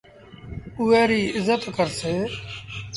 اُئي 0.79 1.01
ريٚ 1.09 1.33
ازت 1.37 1.63
ڪرسي۔ 1.75 2.15